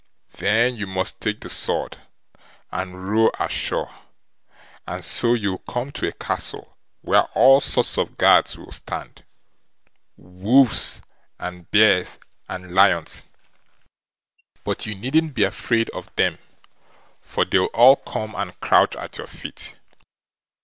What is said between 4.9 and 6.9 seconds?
so you'll come to a castle